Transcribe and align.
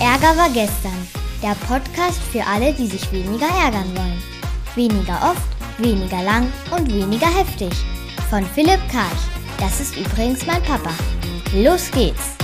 Ärger 0.00 0.34
war 0.38 0.48
gestern. 0.48 0.96
Der 1.42 1.54
Podcast 1.66 2.22
für 2.32 2.42
alle, 2.46 2.72
die 2.72 2.86
sich 2.86 3.12
weniger 3.12 3.46
ärgern 3.46 3.94
wollen. 3.94 4.22
Weniger 4.74 5.30
oft, 5.30 5.76
weniger 5.76 6.22
lang 6.22 6.50
und 6.70 6.90
weniger 6.90 7.26
heftig. 7.26 7.70
Von 8.30 8.46
Philipp 8.46 8.80
Karch. 8.90 9.20
Das 9.58 9.78
ist 9.78 9.94
übrigens 9.94 10.46
mein 10.46 10.62
Papa. 10.62 10.90
Los 11.54 11.90
geht's! 11.90 12.34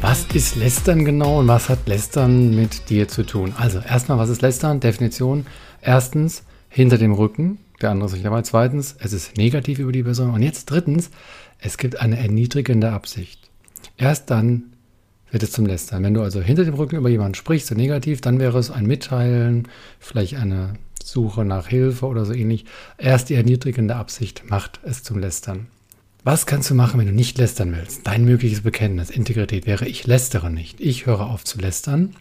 Was 0.00 0.24
ist 0.32 0.54
Lästern 0.54 1.04
genau 1.04 1.40
und 1.40 1.48
was 1.48 1.68
hat 1.68 1.88
Lästern 1.88 2.54
mit 2.54 2.88
dir 2.90 3.08
zu 3.08 3.24
tun? 3.24 3.54
Also 3.58 3.80
erstmal, 3.80 4.18
was 4.18 4.28
ist 4.28 4.40
Lästern? 4.40 4.78
Definition. 4.78 5.46
Erstens, 5.82 6.44
hinter 6.68 6.96
dem 6.96 7.12
Rücken, 7.12 7.58
der 7.80 7.90
andere 7.90 8.08
ist 8.08 8.12
nicht 8.12 8.24
dabei. 8.24 8.42
Zweitens, 8.42 8.96
es 8.98 9.12
ist 9.12 9.36
negativ 9.36 9.78
über 9.78 9.92
die 9.92 10.02
Person. 10.02 10.30
Und 10.30 10.42
jetzt 10.42 10.66
drittens, 10.66 11.10
es 11.58 11.78
gibt 11.78 12.00
eine 12.00 12.18
erniedrigende 12.18 12.92
Absicht. 12.92 13.50
Erst 13.96 14.30
dann 14.30 14.64
wird 15.30 15.42
es 15.42 15.52
zum 15.52 15.66
Lästern. 15.66 16.02
Wenn 16.02 16.14
du 16.14 16.22
also 16.22 16.40
hinter 16.40 16.64
dem 16.64 16.74
Rücken 16.74 16.96
über 16.96 17.08
jemanden 17.08 17.34
sprichst, 17.34 17.68
so 17.68 17.74
negativ, 17.74 18.20
dann 18.20 18.40
wäre 18.40 18.58
es 18.58 18.70
ein 18.70 18.86
Mitteilen, 18.86 19.68
vielleicht 19.98 20.36
eine 20.36 20.74
Suche 21.02 21.44
nach 21.44 21.68
Hilfe 21.68 22.06
oder 22.06 22.24
so 22.24 22.32
ähnlich. 22.32 22.64
Erst 22.98 23.28
die 23.28 23.34
erniedrigende 23.34 23.96
Absicht 23.96 24.48
macht 24.48 24.80
es 24.82 25.02
zum 25.02 25.18
Lästern. 25.18 25.68
Was 26.22 26.44
kannst 26.44 26.68
du 26.68 26.74
machen, 26.74 27.00
wenn 27.00 27.06
du 27.06 27.14
nicht 27.14 27.38
lästern 27.38 27.74
willst? 27.74 28.06
Dein 28.06 28.24
mögliches 28.24 28.60
Bekenntnis, 28.60 29.08
Integrität 29.08 29.66
wäre, 29.66 29.86
ich 29.86 30.06
lästere 30.06 30.50
nicht. 30.50 30.80
Ich 30.80 31.06
höre 31.06 31.26
auf 31.26 31.44
zu 31.44 31.58
lästern 31.58 32.14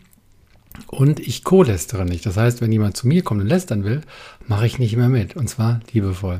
und 0.87 1.19
ich 1.19 1.43
co-lästere 1.43 2.05
nicht. 2.05 2.25
Das 2.25 2.37
heißt, 2.37 2.61
wenn 2.61 2.71
jemand 2.71 2.97
zu 2.97 3.07
mir 3.07 3.23
kommt 3.23 3.41
und 3.41 3.47
lästern 3.47 3.83
will, 3.83 4.01
mache 4.47 4.65
ich 4.65 4.79
nicht 4.79 4.95
mehr 4.95 5.09
mit. 5.09 5.35
Und 5.35 5.49
zwar 5.49 5.79
liebevoll. 5.91 6.39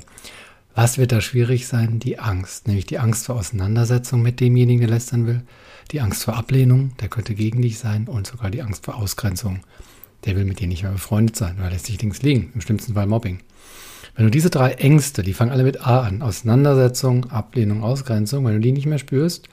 Was 0.76 0.98
wird 0.98 1.12
da 1.12 1.22
schwierig 1.22 1.68
sein? 1.68 2.00
Die 2.00 2.20
Angst. 2.20 2.68
Nämlich 2.68 2.86
die 2.86 3.00
Angst 3.00 3.26
vor 3.26 3.36
Auseinandersetzung 3.36 4.22
mit 4.22 4.40
demjenigen, 4.40 4.82
der 4.82 4.90
lästern 4.90 5.28
will. 5.28 5.42
Die 5.92 6.02
Angst 6.02 6.24
vor 6.24 6.36
Ablehnung, 6.36 6.96
der 7.02 7.10
könnte 7.10 7.36
gegen 7.36 7.62
dich 7.62 7.80
sein. 7.80 8.08
Und 8.08 8.28
sogar 8.28 8.50
die 8.52 8.62
Angst 8.62 8.86
vor 8.86 8.96
Ausgrenzung. 8.96 9.62
Der 10.26 10.36
will 10.36 10.46
mit 10.46 10.60
dir 10.60 10.68
nicht 10.68 10.84
mehr 10.84 10.92
befreundet 10.92 11.36
sein 11.36 11.58
oder 11.60 11.70
lässt 11.70 11.88
dich 11.88 12.02
links 12.02 12.22
liegen. 12.22 12.52
Im 12.54 12.62
schlimmsten 12.62 12.94
Fall 12.94 13.08
Mobbing. 13.08 13.40
Wenn 14.16 14.26
du 14.26 14.32
diese 14.32 14.50
drei 14.50 14.72
Ängste, 14.74 15.24
die 15.24 15.34
fangen 15.34 15.52
alle 15.52 15.64
mit 15.64 15.86
A 15.86 16.02
an, 16.02 16.22
Auseinandersetzung, 16.22 17.30
Ablehnung, 17.30 17.84
Ausgrenzung, 17.84 18.46
wenn 18.46 18.56
du 18.56 18.60
die 18.60 18.72
nicht 18.72 18.86
mehr 18.86 18.98
spürst, 18.98 19.48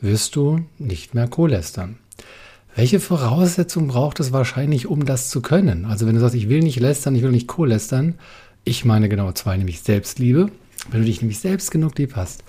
wirst 0.00 0.34
du 0.34 0.64
nicht 0.78 1.14
mehr 1.14 1.28
co-lästern. 1.28 1.98
Welche 2.78 3.00
Voraussetzungen 3.00 3.88
braucht 3.88 4.20
es 4.20 4.30
wahrscheinlich, 4.30 4.86
um 4.86 5.04
das 5.04 5.30
zu 5.30 5.42
können? 5.42 5.84
Also 5.84 6.06
wenn 6.06 6.14
du 6.14 6.20
sagst, 6.20 6.36
ich 6.36 6.48
will 6.48 6.60
nicht 6.60 6.78
lästern, 6.78 7.16
ich 7.16 7.22
will 7.22 7.32
nicht 7.32 7.48
co-lästern, 7.48 8.14
ich 8.62 8.84
meine 8.84 9.08
genau 9.08 9.32
zwei, 9.32 9.56
nämlich 9.56 9.80
Selbstliebe. 9.80 10.52
Wenn 10.88 11.00
du 11.00 11.06
dich 11.06 11.20
nämlich 11.20 11.40
selbst 11.40 11.72
genug 11.72 11.98
lieb 11.98 12.14
hast, 12.14 12.44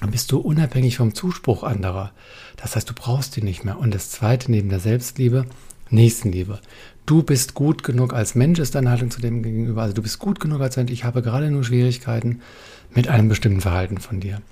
dann 0.00 0.10
bist 0.10 0.32
du 0.32 0.38
unabhängig 0.40 0.96
vom 0.96 1.14
Zuspruch 1.14 1.62
anderer. 1.62 2.10
Das 2.56 2.74
heißt, 2.74 2.90
du 2.90 2.92
brauchst 2.92 3.36
die 3.36 3.42
nicht 3.42 3.64
mehr. 3.64 3.78
Und 3.78 3.94
das 3.94 4.10
zweite 4.10 4.50
neben 4.50 4.68
der 4.68 4.80
Selbstliebe, 4.80 5.46
Nächstenliebe 5.90 6.58
du 7.08 7.22
bist 7.22 7.54
gut 7.54 7.82
genug 7.82 8.12
als 8.12 8.34
Mensch, 8.34 8.58
ist 8.58 8.74
deine 8.74 8.90
Haltung 8.90 9.10
zu 9.10 9.20
dem 9.20 9.42
gegenüber. 9.42 9.82
Also 9.82 9.94
du 9.94 10.02
bist 10.02 10.18
gut 10.18 10.40
genug 10.40 10.60
als 10.60 10.76
Mensch. 10.76 10.92
Ich 10.92 11.04
habe 11.04 11.22
gerade 11.22 11.50
nur 11.50 11.64
Schwierigkeiten 11.64 12.42
mit 12.94 13.08
einem 13.08 13.28
bestimmten 13.28 13.62
Verhalten 13.62 13.98
von 13.98 14.20
dir. 14.20 14.42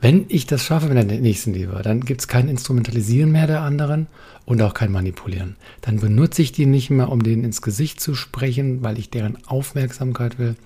Wenn 0.00 0.26
ich 0.28 0.46
das 0.46 0.64
schaffe 0.64 0.88
mit 0.88 0.96
der 0.96 1.20
Nächstenliebe, 1.20 1.80
dann 1.82 2.00
gibt 2.00 2.20
es 2.20 2.28
kein 2.28 2.48
Instrumentalisieren 2.48 3.32
mehr 3.32 3.46
der 3.46 3.62
anderen 3.62 4.06
und 4.44 4.60
auch 4.60 4.74
kein 4.74 4.92
Manipulieren. 4.92 5.56
Dann 5.80 6.00
benutze 6.00 6.42
ich 6.42 6.52
die 6.52 6.66
nicht 6.66 6.90
mehr, 6.90 7.10
um 7.10 7.22
denen 7.22 7.44
ins 7.44 7.62
Gesicht 7.62 8.00
zu 8.00 8.14
sprechen, 8.14 8.82
weil 8.82 8.98
ich 8.98 9.08
deren 9.08 9.38
Aufmerksamkeit 9.46 10.38
will, 10.38 10.56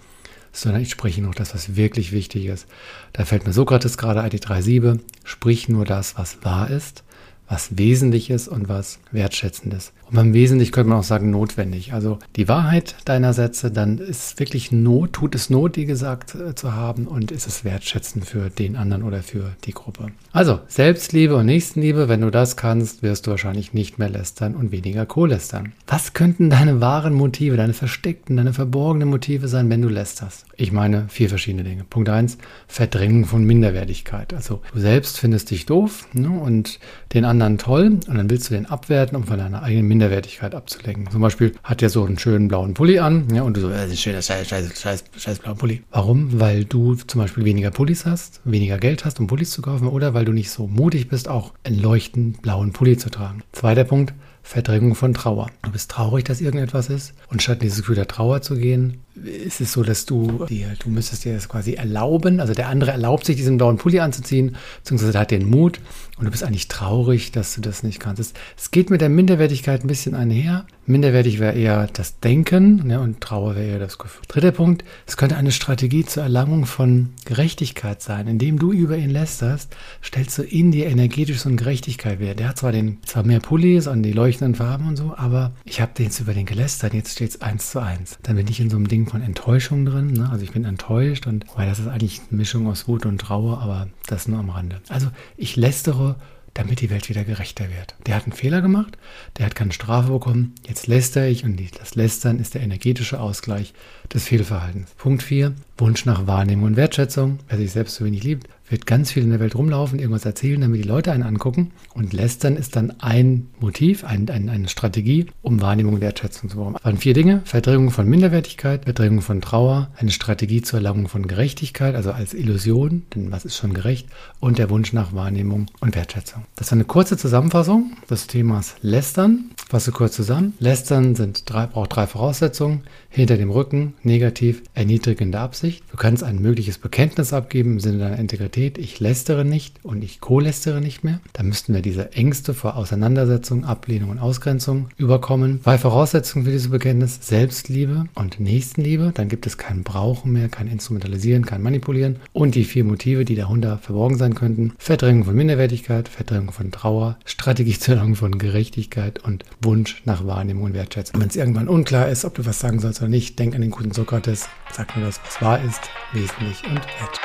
sondern 0.52 0.82
ich 0.82 0.90
spreche 0.90 1.22
nur 1.22 1.34
das, 1.34 1.54
was 1.54 1.76
wirklich 1.76 2.10
wichtig 2.10 2.46
ist. 2.46 2.66
Da 3.12 3.24
fällt 3.24 3.46
mir 3.46 3.52
Sokrates 3.52 3.96
gerade 3.96 4.22
ein, 4.22 4.30
die 4.30 4.40
drei 4.40 4.60
Siebe, 4.60 4.98
sprich 5.22 5.68
nur 5.68 5.84
das, 5.84 6.18
was 6.18 6.42
wahr 6.42 6.70
ist 6.70 7.04
was 7.48 7.78
Wesentliches 7.78 8.48
und 8.48 8.68
was 8.68 8.98
Wertschätzendes. 9.10 9.92
Und 10.08 10.16
beim 10.16 10.32
Wesentlich 10.32 10.72
könnte 10.72 10.88
man 10.88 10.98
auch 10.98 11.04
sagen 11.04 11.30
notwendig. 11.30 11.92
Also 11.92 12.18
die 12.36 12.48
Wahrheit 12.48 12.96
deiner 13.04 13.34
Sätze, 13.34 13.70
dann 13.70 13.98
ist 13.98 14.38
wirklich 14.40 14.72
Not, 14.72 15.12
tut 15.12 15.34
es 15.34 15.50
Not, 15.50 15.76
die 15.76 15.84
gesagt 15.84 16.34
äh, 16.34 16.54
zu 16.54 16.74
haben 16.74 17.06
und 17.06 17.30
ist 17.30 17.46
es 17.46 17.64
wertschätzend 17.64 18.24
für 18.24 18.48
den 18.48 18.76
anderen 18.76 19.02
oder 19.02 19.22
für 19.22 19.52
die 19.64 19.72
Gruppe. 19.72 20.08
Also 20.32 20.60
Selbstliebe 20.68 21.36
und 21.36 21.46
Nächstenliebe, 21.46 22.08
wenn 22.08 22.22
du 22.22 22.30
das 22.30 22.56
kannst, 22.56 23.02
wirst 23.02 23.26
du 23.26 23.32
wahrscheinlich 23.32 23.74
nicht 23.74 23.98
mehr 23.98 24.08
lästern 24.08 24.54
und 24.54 24.72
weniger 24.72 25.04
co-lästern. 25.04 25.72
Was 25.86 26.14
könnten 26.14 26.48
deine 26.48 26.80
wahren 26.80 27.12
Motive, 27.12 27.56
deine 27.56 27.74
versteckten, 27.74 28.36
deine 28.36 28.54
verborgenen 28.54 29.08
Motive 29.08 29.48
sein, 29.48 29.68
wenn 29.68 29.82
du 29.82 29.88
lästerst? 29.88 30.46
Ich 30.56 30.72
meine 30.72 31.06
vier 31.08 31.28
verschiedene 31.28 31.64
Dinge. 31.64 31.84
Punkt 31.84 32.08
eins: 32.08 32.38
Verdrängung 32.66 33.26
von 33.26 33.44
Minderwertigkeit. 33.44 34.32
Also 34.32 34.62
du 34.72 34.80
selbst 34.80 35.18
findest 35.18 35.50
dich 35.50 35.66
doof 35.66 36.08
ne, 36.14 36.30
und 36.30 36.80
den 37.12 37.24
anderen 37.24 37.37
anderen 37.42 37.58
toll 37.58 38.00
und 38.06 38.16
dann 38.16 38.30
willst 38.30 38.50
du 38.50 38.54
den 38.54 38.66
abwerten, 38.66 39.16
um 39.16 39.24
von 39.24 39.38
deiner 39.38 39.62
eigenen 39.62 39.86
Minderwertigkeit 39.88 40.54
abzulenken. 40.54 41.10
Zum 41.10 41.20
Beispiel 41.20 41.54
hat 41.62 41.82
er 41.82 41.90
so 41.90 42.04
einen 42.04 42.18
schönen 42.18 42.48
blauen 42.48 42.74
Pulli 42.74 42.98
an 42.98 43.28
ja, 43.32 43.42
und 43.42 43.56
du 43.56 43.60
so, 43.60 43.70
das 43.70 43.90
ist 43.90 44.00
schöner 44.00 44.22
scheiß, 44.22 44.48
scheiß, 44.48 44.80
scheiß, 44.80 45.04
scheiß 45.16 45.38
blauer 45.38 45.54
Pulli. 45.54 45.82
Warum? 45.90 46.40
Weil 46.40 46.64
du 46.64 46.94
zum 46.94 47.20
Beispiel 47.20 47.44
weniger 47.44 47.70
Pullis 47.70 48.06
hast, 48.06 48.40
weniger 48.44 48.78
Geld 48.78 49.04
hast, 49.04 49.20
um 49.20 49.26
Pullis 49.26 49.50
zu 49.50 49.62
kaufen 49.62 49.86
oder 49.88 50.14
weil 50.14 50.24
du 50.24 50.32
nicht 50.32 50.50
so 50.50 50.66
mutig 50.66 51.08
bist, 51.08 51.28
auch 51.28 51.52
einen 51.64 51.80
leuchtend 51.80 52.42
blauen 52.42 52.72
Pulli 52.72 52.96
zu 52.96 53.10
tragen. 53.10 53.42
Zweiter 53.52 53.84
Punkt, 53.84 54.12
Verdrängung 54.42 54.94
von 54.94 55.12
Trauer. 55.12 55.50
Du 55.62 55.70
bist 55.70 55.90
traurig, 55.90 56.24
dass 56.24 56.40
irgendetwas 56.40 56.88
ist 56.88 57.12
und 57.30 57.42
statt 57.42 57.58
in 57.58 57.64
dieses 57.64 57.80
Gefühl 57.80 57.96
der 57.96 58.08
Trauer 58.08 58.40
zu 58.40 58.56
gehen, 58.56 59.02
ist 59.24 59.60
es 59.60 59.72
so, 59.72 59.82
dass 59.82 60.06
du 60.06 60.46
dir, 60.46 60.68
du 60.82 60.90
müsstest 60.90 61.24
dir 61.24 61.34
das 61.34 61.48
quasi 61.48 61.74
erlauben, 61.74 62.40
also 62.40 62.54
der 62.54 62.68
andere 62.68 62.92
erlaubt 62.92 63.26
sich 63.26 63.36
diesen 63.36 63.58
blauen 63.58 63.76
Pulli 63.76 64.00
anzuziehen, 64.00 64.56
beziehungsweise 64.82 65.18
hat 65.18 65.30
den 65.30 65.48
Mut 65.48 65.80
und 66.18 66.24
du 66.24 66.30
bist 66.32 66.42
eigentlich 66.42 66.66
traurig, 66.66 67.30
dass 67.30 67.54
du 67.54 67.60
das 67.60 67.84
nicht 67.84 68.00
kannst. 68.00 68.34
Es 68.56 68.70
geht 68.70 68.90
mit 68.90 69.00
der 69.00 69.08
Minderwertigkeit 69.08 69.84
ein 69.84 69.86
bisschen 69.86 70.16
einher. 70.16 70.66
Minderwertig 70.84 71.38
wäre 71.38 71.54
eher 71.54 71.86
das 71.92 72.18
Denken 72.18 72.86
ne, 72.86 73.00
und 73.00 73.20
Trauer 73.20 73.54
wäre 73.54 73.66
eher 73.66 73.78
das 73.78 73.98
Gefühl. 73.98 74.22
Dritter 74.26 74.50
Punkt, 74.50 74.84
es 75.06 75.16
könnte 75.16 75.36
eine 75.36 75.52
Strategie 75.52 76.04
zur 76.04 76.24
Erlangung 76.24 76.66
von 76.66 77.10
Gerechtigkeit 77.24 78.02
sein. 78.02 78.26
Indem 78.26 78.58
du 78.58 78.72
über 78.72 78.96
ihn 78.96 79.10
lästerst, 79.10 79.76
stellst 80.02 80.36
du 80.38 80.42
in 80.42 80.72
dir 80.72 80.86
energetisch 80.86 81.38
so 81.38 81.48
eine 81.48 81.56
Gerechtigkeit 81.56 82.18
wert. 82.18 82.40
Der 82.40 82.48
hat 82.48 82.58
zwar, 82.58 82.72
den, 82.72 82.98
zwar 83.04 83.22
mehr 83.22 83.40
Pullis 83.40 83.86
und 83.86 84.02
die 84.02 84.12
leuchtenden 84.12 84.56
Farben 84.56 84.88
und 84.88 84.96
so, 84.96 85.14
aber 85.16 85.52
ich 85.64 85.80
habe 85.80 86.02
jetzt 86.02 86.18
über 86.18 86.34
den 86.34 86.46
gelästert, 86.46 86.94
jetzt 86.94 87.12
steht 87.12 87.30
es 87.30 87.42
eins 87.42 87.70
zu 87.70 87.80
eins. 87.80 88.18
Dann 88.24 88.34
bin 88.34 88.48
ich 88.48 88.58
in 88.58 88.70
so 88.70 88.76
einem 88.76 88.88
Ding 88.88 89.06
von 89.08 89.22
Enttäuschung 89.22 89.84
drin. 89.84 90.12
Ne? 90.12 90.28
Also 90.30 90.44
ich 90.44 90.52
bin 90.52 90.64
enttäuscht 90.64 91.26
und 91.26 91.46
weil 91.56 91.68
das 91.68 91.78
ist 91.78 91.88
eigentlich 91.88 92.20
eine 92.28 92.38
Mischung 92.38 92.66
aus 92.66 92.88
Wut 92.88 93.06
und 93.06 93.20
Trauer, 93.20 93.60
aber 93.60 93.88
das 94.06 94.28
nur 94.28 94.38
am 94.38 94.50
Rande. 94.50 94.80
Also 94.88 95.08
ich 95.36 95.56
lästere, 95.56 96.16
damit 96.54 96.80
die 96.80 96.90
Welt 96.90 97.08
wieder 97.08 97.24
gerechter 97.24 97.68
wird. 97.70 97.94
Der 98.06 98.16
hat 98.16 98.24
einen 98.24 98.32
Fehler 98.32 98.60
gemacht, 98.60 98.98
der 99.36 99.46
hat 99.46 99.54
keine 99.54 99.72
Strafe 99.72 100.12
bekommen, 100.12 100.54
jetzt 100.66 100.86
lästere 100.86 101.28
ich 101.28 101.44
und 101.44 101.60
das 101.78 101.94
Lästern 101.94 102.38
ist 102.38 102.54
der 102.54 102.62
energetische 102.62 103.20
Ausgleich 103.20 103.74
des 104.12 104.24
Fehlverhaltens. 104.24 104.90
Punkt 104.96 105.22
4, 105.22 105.54
Wunsch 105.78 106.04
nach 106.04 106.26
Wahrnehmung 106.26 106.66
und 106.66 106.76
Wertschätzung. 106.76 107.38
Wer 107.48 107.58
sich 107.58 107.70
selbst 107.70 107.94
so 107.94 108.04
wenig 108.04 108.24
liebt, 108.24 108.48
wird 108.70 108.86
ganz 108.86 109.12
viel 109.12 109.22
in 109.22 109.30
der 109.30 109.40
Welt 109.40 109.54
rumlaufen, 109.54 109.98
irgendwas 109.98 110.24
erzählen, 110.24 110.60
damit 110.60 110.82
die 110.82 110.88
Leute 110.88 111.12
einen 111.12 111.22
angucken. 111.22 111.70
Und 111.94 112.12
lästern 112.12 112.56
ist 112.56 112.76
dann 112.76 113.00
ein 113.00 113.48
Motiv, 113.60 114.04
ein, 114.04 114.28
ein, 114.28 114.48
eine 114.48 114.68
Strategie, 114.68 115.26
um 115.42 115.60
Wahrnehmung 115.60 115.94
und 115.94 116.00
Wertschätzung 116.00 116.50
zu 116.50 116.56
bekommen. 116.56 116.74
Das 116.74 116.84
waren 116.84 116.98
vier 116.98 117.14
Dinge. 117.14 117.42
Verdrängung 117.44 117.90
von 117.90 118.08
Minderwertigkeit, 118.08 118.84
Verdrängung 118.84 119.22
von 119.22 119.40
Trauer, 119.40 119.90
eine 119.96 120.10
Strategie 120.10 120.62
zur 120.62 120.78
Erlangung 120.78 121.08
von 121.08 121.26
Gerechtigkeit, 121.26 121.94
also 121.94 122.12
als 122.12 122.34
Illusion, 122.34 123.04
denn 123.14 123.32
was 123.32 123.44
ist 123.44 123.56
schon 123.56 123.74
gerecht, 123.74 124.08
und 124.40 124.58
der 124.58 124.70
Wunsch 124.70 124.92
nach 124.92 125.14
Wahrnehmung 125.14 125.66
und 125.80 125.94
Wertschätzung. 125.94 126.44
Das 126.56 126.70
war 126.70 126.76
eine 126.76 126.84
kurze 126.84 127.16
Zusammenfassung 127.16 127.92
des 128.10 128.26
Themas 128.26 128.76
Lästern. 128.82 129.50
Fasse 129.68 129.92
kurz 129.92 130.16
zusammen. 130.16 130.54
Lästern 130.58 131.14
sind 131.14 131.48
drei, 131.48 131.66
braucht 131.66 131.94
drei 131.94 132.06
Voraussetzungen. 132.06 132.82
Hinter 133.10 133.36
dem 133.36 133.50
Rücken, 133.50 133.94
negativ, 134.02 134.62
erniedrigende 134.74 135.38
Absicht. 135.38 135.67
Du 135.90 135.96
kannst 135.96 136.24
ein 136.24 136.40
mögliches 136.40 136.78
Bekenntnis 136.78 137.32
abgeben 137.32 137.72
im 137.72 137.80
Sinne 137.80 137.98
deiner 137.98 138.18
Integrität. 138.18 138.78
Ich 138.78 139.00
lästere 139.00 139.44
nicht 139.44 139.76
und 139.82 140.02
ich 140.02 140.20
co-lästere 140.20 140.80
nicht 140.80 141.04
mehr. 141.04 141.20
Da 141.32 141.42
müssten 141.42 141.74
wir 141.74 141.82
diese 141.82 142.12
Ängste 142.12 142.54
vor 142.54 142.76
Auseinandersetzung, 142.76 143.64
Ablehnung 143.64 144.10
und 144.10 144.18
Ausgrenzung 144.18 144.88
überkommen. 144.96 145.60
Zwei 145.62 145.78
Voraussetzungen 145.78 146.44
für 146.44 146.50
dieses 146.50 146.70
Bekenntnis. 146.70 147.18
Selbstliebe 147.20 148.06
und 148.14 148.40
Nächstenliebe. 148.40 149.12
Dann 149.14 149.28
gibt 149.28 149.46
es 149.46 149.58
kein 149.58 149.82
Brauchen 149.82 150.32
mehr, 150.32 150.48
kein 150.48 150.68
Instrumentalisieren, 150.68 151.44
kein 151.44 151.62
Manipulieren. 151.62 152.16
Und 152.32 152.54
die 152.54 152.64
vier 152.64 152.84
Motive, 152.84 153.24
die 153.24 153.34
darunter 153.34 153.78
verborgen 153.78 154.16
sein 154.16 154.34
könnten. 154.34 154.74
Verdrängung 154.78 155.24
von 155.24 155.34
Minderwertigkeit, 155.34 156.08
Verdrängung 156.08 156.52
von 156.52 156.70
Trauer, 156.70 157.18
Strategie 157.24 157.78
zur 157.78 157.94
Erlangung 157.94 158.16
von 158.16 158.38
Gerechtigkeit 158.38 159.24
und 159.24 159.44
Wunsch 159.62 160.02
nach 160.04 160.26
Wahrnehmung 160.26 160.64
und 160.64 160.74
Wertschätzung. 160.74 161.20
Wenn 161.20 161.28
es 161.28 161.36
irgendwann 161.36 161.68
unklar 161.68 162.08
ist, 162.08 162.24
ob 162.24 162.34
du 162.34 162.46
was 162.46 162.60
sagen 162.60 162.80
sollst 162.80 163.00
oder 163.00 163.08
nicht, 163.08 163.38
denk 163.38 163.54
an 163.54 163.60
den 163.60 163.70
guten 163.70 163.92
Sokrates, 163.92 164.48
sag 164.72 164.96
nur 164.96 165.06
das, 165.06 165.20
was 165.24 165.42
wahr 165.42 165.57
ist, 165.66 165.90
wesentlich 166.12 166.62
und 166.64 166.76
wert. 166.76 167.20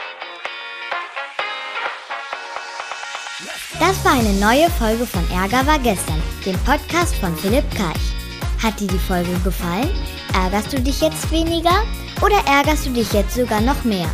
Das 3.80 4.06
war 4.06 4.14
eine 4.14 4.34
neue 4.34 4.70
Folge 4.72 5.06
von 5.06 5.30
Ärger 5.32 5.66
war 5.68 5.80
gestern, 5.80 6.22
dem 6.46 6.58
Podcast 6.60 7.16
von 7.16 7.36
Philipp 7.36 7.70
Karch. 7.76 8.14
Hat 8.62 8.80
dir 8.80 8.88
die 8.88 8.98
Folge 8.98 9.32
gefallen? 9.44 9.90
Ärgerst 10.34 10.72
du 10.72 10.80
dich 10.80 11.02
jetzt 11.02 11.30
weniger 11.32 11.84
oder 12.22 12.38
ärgerst 12.48 12.86
du 12.86 12.92
dich 12.92 13.12
jetzt 13.12 13.36
sogar 13.36 13.62
noch 13.62 13.84
mehr? 13.84 14.10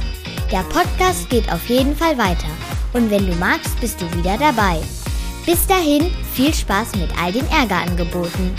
Der 0.51 0.63
Podcast 0.63 1.29
geht 1.29 1.51
auf 1.51 1.69
jeden 1.69 1.95
Fall 1.95 2.17
weiter. 2.17 2.47
Und 2.93 3.11
wenn 3.11 3.27
du 3.29 3.35
magst, 3.35 3.79
bist 3.79 4.01
du 4.01 4.11
wieder 4.15 4.37
dabei. 4.37 4.79
Bis 5.45 5.67
dahin, 5.67 6.11
viel 6.33 6.53
Spaß 6.53 6.95
mit 6.95 7.09
all 7.21 7.31
den 7.31 7.47
Ärgerangeboten. 7.49 8.55